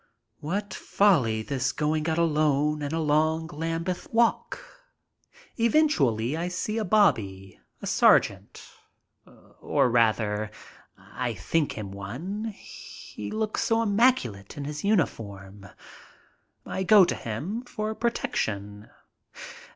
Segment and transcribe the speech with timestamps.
[0.39, 4.59] What folly this going out alone, and along Lambeth Walk!
[5.59, 8.67] Eventually I see a bobby, a sergeant—
[9.61, 10.49] or, rather,
[10.97, 15.67] I think him one, he looks so immaculate in his uniform.
[16.65, 18.89] I go to him for protection.